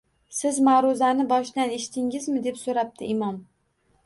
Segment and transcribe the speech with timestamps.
[0.35, 3.39] Siz maʼruzani boshidan eshitdingizmi?– deb soʻrabdi imom